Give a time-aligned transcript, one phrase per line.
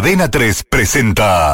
[0.00, 1.52] Adena 3 presenta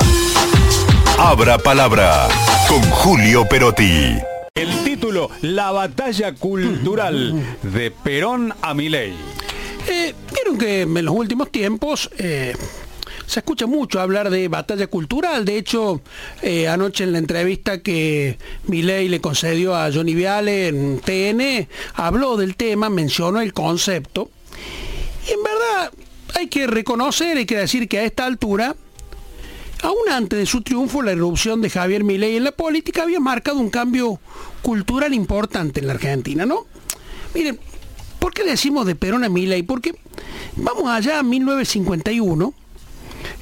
[1.19, 2.29] Abra Palabra
[2.69, 4.19] con Julio Perotti.
[4.55, 9.15] El título, La batalla cultural de Perón a Milei.
[9.89, 12.55] Eh, Vieron que en los últimos tiempos eh,
[13.27, 15.45] se escucha mucho hablar de batalla cultural.
[15.45, 16.01] De hecho,
[16.41, 18.39] eh, anoche en la entrevista que
[18.69, 24.31] Milei le concedió a Johnny Viale en TN, habló del tema, mencionó el concepto.
[25.27, 25.91] Y en verdad
[26.37, 28.77] hay que reconocer, hay que decir que a esta altura,
[29.83, 33.59] aún antes de su triunfo, la erupción de Javier Milei en la política había marcado
[33.59, 34.21] un cambio
[34.63, 36.67] cultural importante en la Argentina, ¿no?
[37.35, 37.59] Miren,
[38.19, 39.63] ¿por qué decimos de Perón a Milei?
[39.63, 39.95] Porque
[40.57, 42.55] vamos allá a 1951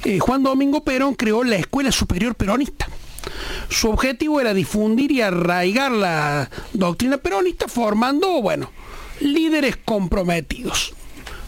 [0.03, 2.87] eh, Juan Domingo Perón creó la Escuela Superior Peronista.
[3.69, 8.69] Su objetivo era difundir y arraigar la doctrina peronista formando, bueno,
[9.19, 10.93] líderes comprometidos.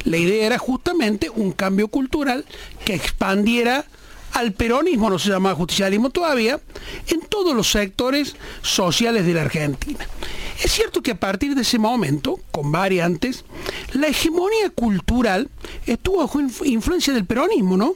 [0.04, 2.46] La idea era justamente un cambio cultural
[2.86, 3.86] que expandiera
[4.34, 6.60] al peronismo, no se llama justicialismo todavía,
[7.08, 10.06] en todos los sectores sociales de la Argentina.
[10.64, 13.46] Es cierto que a partir de ese momento, con variantes,
[13.94, 15.50] la hegemonía cultural
[15.86, 17.96] estuvo bajo influencia del peronismo, ¿no?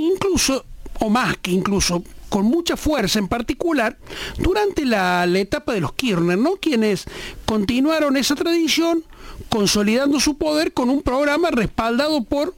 [0.00, 0.64] incluso,
[1.00, 2.02] o más que incluso,
[2.32, 3.98] con mucha fuerza en particular,
[4.38, 7.04] durante la, etapa de los Kirchner, quienes
[7.44, 9.04] continuaron esa tradición
[9.50, 12.54] consolidando su poder con un programa respaldado por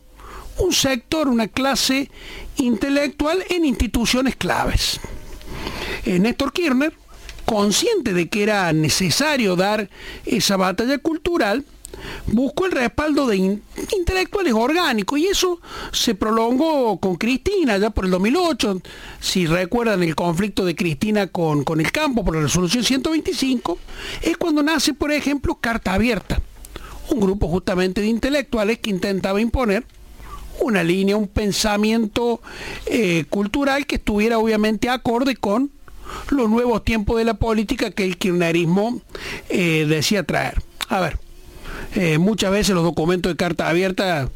[0.59, 2.09] un sector, una clase
[2.57, 5.01] intelectual en instituciones claves.
[6.05, 6.95] Eh, Néstor Kirchner,
[7.45, 9.91] consciente de que era necesario dar
[10.25, 11.65] esa batalla cultural,
[12.27, 15.61] buscó el respaldo de intelectuales orgánicos y eso
[15.93, 18.81] se prolongó con Cristina ya por el 2008.
[19.21, 23.79] Si recuerdan el conflicto de Cristina con, con el campo por la resolución 125,
[24.23, 26.41] es cuando nace, por ejemplo, Carta Abierta,
[27.11, 29.85] un grupo justamente de intelectuales que intentaba imponer
[30.61, 32.41] una línea, un pensamiento
[32.87, 35.71] eh, cultural que estuviera obviamente acorde con
[36.31, 39.01] los nuevos tiempos de la política que el kirchnerismo
[39.49, 40.63] eh, decía traer.
[40.89, 41.19] A ver,
[41.95, 44.29] eh, muchas veces los documentos de carta abierta,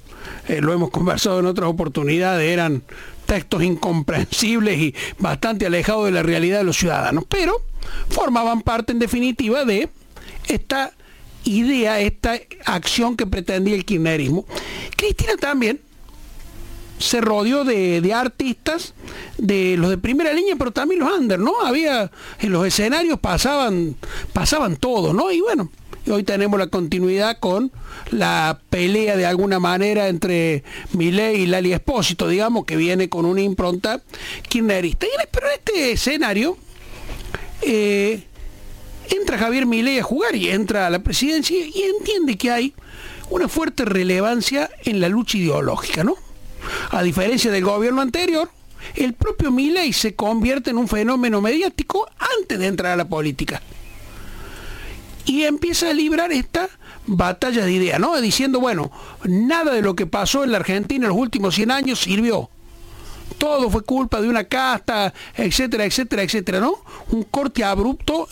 [0.48, 2.82] eh, lo hemos conversado en otras oportunidades, eran
[3.26, 7.60] textos incomprensibles y bastante alejados de la realidad de los ciudadanos, pero
[8.08, 9.88] formaban parte en definitiva de
[10.47, 10.92] esta
[11.44, 14.47] idea, esta acción que pretendía el kirchnerismo.
[14.97, 15.80] Cristina también
[16.98, 18.94] se rodeó de, artistas,
[19.36, 21.60] de los de primera línea, pero también los under, ¿no?
[21.60, 22.10] Había,
[22.41, 23.97] en los escenarios pasaban,
[24.32, 25.30] pasaban todos, ¿no?
[25.30, 25.70] Y bueno,
[26.10, 27.70] hoy tenemos la continuidad con
[28.10, 33.41] la pelea de alguna manera entre Milei y Lali Espósito, digamos, que viene con una
[33.41, 34.02] impronta
[34.48, 35.06] kirchnerista.
[35.30, 36.56] Pero en este escenario
[37.62, 38.22] eh,
[39.10, 42.74] entra Javier Milei a jugar y entra a la presidencia y entiende que hay
[43.30, 46.16] una fuerte relevancia en la lucha ideológica, ¿no?
[46.91, 48.50] A diferencia del gobierno anterior,
[48.94, 52.08] el propio Milei se convierte en un fenómeno mediático
[52.41, 53.62] antes de entrar a la política
[55.28, 56.71] y empieza a librar esta
[57.06, 58.19] batalla de ideas, ¿no?
[58.19, 58.91] Diciendo, bueno,
[59.25, 62.49] nada de lo que pasó en la Argentina en los últimos 100 años sirvió.
[63.37, 66.77] Todo fue culpa de una casta, etcétera, etcétera, etcétera, ¿no?
[67.11, 68.27] Un corte abrupto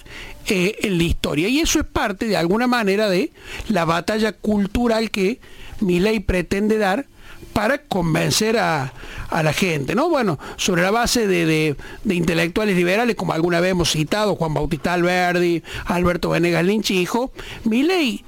[0.47, 1.49] eh, en la historia.
[1.49, 3.31] Y eso es parte, de alguna manera, de
[3.69, 5.39] la batalla cultural que
[5.81, 7.07] mi ley pretende dar
[7.57, 8.93] para convencer a,
[9.33, 10.11] la gente, ¿no?
[10.11, 11.75] Bueno, sobre la base de,
[12.05, 17.33] intelectuales liberales, como alguna vez hemos citado, Juan Bautista Alberdi, Alberto Venegas Lynch, hijo,
[17.65, 18.23] mi ley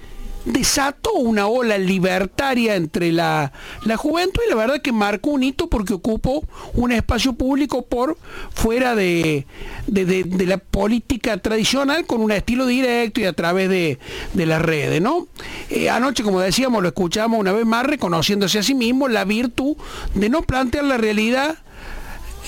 [0.53, 3.53] desató una ola libertaria entre la,
[3.97, 6.45] juventud y la verdad que marcó un hito porque ocupó
[6.75, 8.17] un espacio público por
[8.53, 9.47] fuera de,
[9.87, 13.99] la política tradicional con un estilo directo y a través de,
[14.35, 15.29] las redes, ¿no?
[15.69, 19.77] Eh, anoche, como decíamos, lo escuchamos una vez más reconociéndose a sí mismo la virtud
[20.15, 21.59] de no plantear la realidad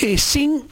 [0.01, 0.65] eh, sin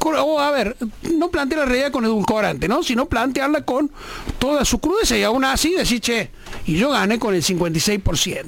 [0.00, 2.82] o a ver, no plantear la realidad con edulcorante, ¿no?
[2.82, 3.90] Sino plantearla con
[4.38, 6.30] toda su crudeza y aún así decir, che,
[6.66, 8.44] y yo gané con el 56%.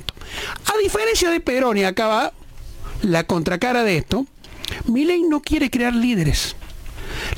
[0.66, 2.32] A diferencia de Perón, y acá va
[3.02, 4.26] la contracara de esto,
[4.86, 6.56] Milei no quiere crear líderes.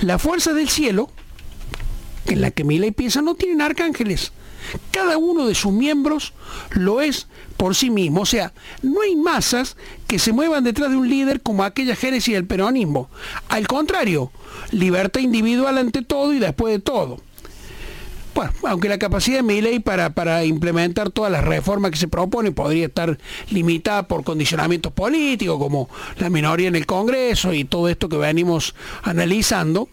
[0.01, 1.11] La fuerza del cielo,
[2.27, 4.33] en la que Milei piensa, no tienen arcángeles.
[4.91, 6.33] Cada uno de sus miembros
[6.71, 7.27] lo es
[7.57, 8.23] por sí mismo.
[8.23, 8.53] O sea,
[8.83, 9.77] no hay masas
[10.07, 13.09] que se muevan detrás de un líder como aquella génesis del peronismo.
[13.49, 14.31] Al contrario,
[14.71, 17.19] libertad individual ante todo y después de todo.
[18.35, 22.09] Bueno, aunque la capacidad de mi ley para, para implementar todas las reformas que se
[22.09, 23.19] propone podría estar
[23.51, 28.75] limitada por condicionamientos políticos, como la minoría en el Congreso y todo esto que venimos
[29.03, 29.91] analizando,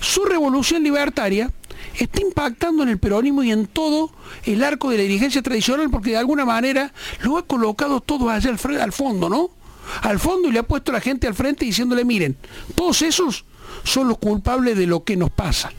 [0.00, 1.52] su revolución libertaria
[1.94, 4.10] está impactando en el peronismo y en todo
[4.44, 8.50] el arco de la dirigencia tradicional porque de alguna manera lo ha colocado todo allá
[8.50, 9.50] al, fondo, ¿no?
[10.02, 12.36] al fondo y le ha puesto a la gente al frente diciéndole, miren,
[12.74, 13.44] todos esos
[13.84, 15.72] son los culpables de lo que nos pasa.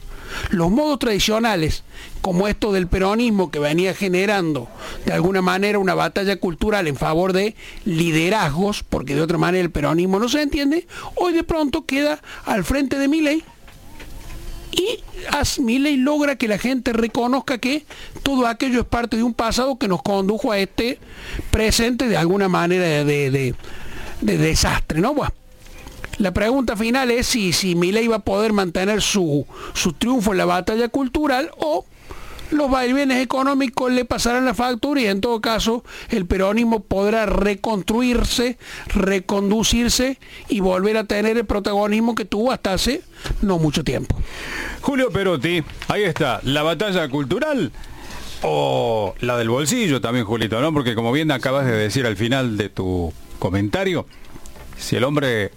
[0.50, 1.84] Los modos tradicionales,
[2.20, 4.68] como esto del peronismo que venía generando
[5.06, 7.56] de alguna manera una batalla cultural en favor de
[7.86, 12.64] liderazgos, porque de otra manera el peronismo no se entiende, hoy de pronto queda al
[12.64, 13.42] frente de mi ley
[14.78, 15.00] y
[15.60, 17.84] Milei logra que la gente reconozca que
[18.22, 20.98] todo aquello es parte de un pasado que nos condujo a este
[21.50, 23.54] presente de alguna manera de,
[24.20, 25.14] desastre, ¿no?
[26.18, 30.38] la pregunta final es si, si Milei va a poder mantener su, su triunfo en
[30.38, 31.84] la batalla cultural o
[32.50, 38.58] los vaivenes económicos le pasarán la factura y en todo caso el peronismo podrá reconstruirse,
[38.88, 40.18] reconducirse
[40.48, 43.02] y volver a tener el protagonismo que tuvo hasta hace
[43.42, 44.16] no mucho tiempo.
[44.80, 47.72] Julio Perotti, ahí está, la batalla cultural
[48.42, 50.72] o la del bolsillo también, Julito, ¿no?
[50.72, 54.06] Porque como bien acabas de decir al final de tu comentario,
[54.78, 55.50] si el hombre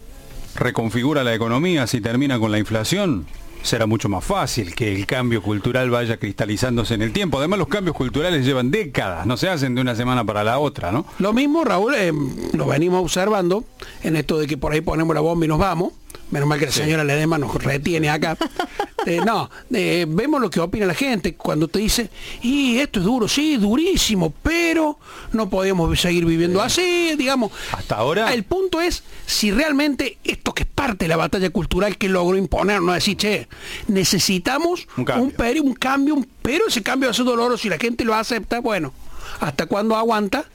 [0.55, 3.27] reconfigura la economía, si termina con la inflación,
[3.61, 7.39] será mucho más fácil que el cambio cultural vaya cristalizándose en el tiempo.
[7.39, 10.91] Además, los cambios culturales llevan décadas, no se hacen de una semana para la otra,
[10.91, 11.05] ¿no?
[11.19, 12.11] Lo mismo, Raúl, eh,
[12.53, 13.63] lo venimos observando
[14.03, 15.93] en esto de que por ahí ponemos la bomba y nos vamos.
[16.31, 18.37] Menos mal que la señora Ledema nos retiene acá.
[19.03, 22.11] Eh, no, eh, vemos lo que opina la gente cuando te dice,
[22.43, 24.99] y esto es duro, sí, durísimo, pero
[25.31, 27.51] no podemos seguir viviendo así, digamos.
[27.71, 28.31] Hasta ahora.
[28.31, 32.37] El punto es si realmente esto que es parte de la batalla cultural que logró
[32.37, 33.47] imponer, no decir, che,
[33.87, 37.77] necesitamos un cambio, un, un cambio pero ese cambio va a ser doloroso, si la
[37.77, 38.93] gente lo acepta, bueno,
[39.39, 40.45] ¿hasta cuándo aguanta?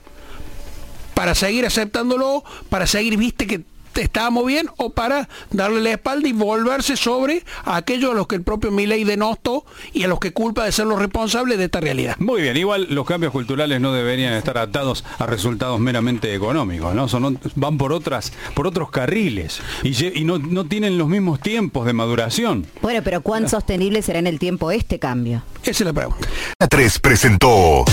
[1.13, 3.63] Para seguir aceptándolo, para seguir, viste que
[4.01, 8.35] estábamos bien o para darle la espalda y volverse sobre a aquellos a los que
[8.35, 11.79] el propio Milei denostó y a los que culpa de ser los responsables de esta
[11.79, 12.15] realidad.
[12.19, 17.07] Muy bien, igual los cambios culturales no deberían estar atados a resultados meramente económicos, ¿no?
[17.07, 21.93] Son, van por otras, por otros carriles y, no, no tienen los mismos tiempos de
[21.93, 22.65] maduración.
[22.81, 25.43] Bueno, pero ¿cuán sostenible será en el tiempo este cambio?
[25.63, 26.27] Esa es la pregunta.
[26.59, 27.85] La 3 presentó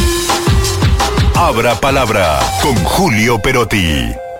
[1.34, 4.33] Abra Palabra con Julio Perotti.